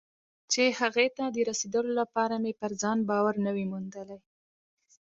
[0.51, 4.19] چې هغه ته د رسېدو لپاره مې پر ځان باور نه وي موندلی.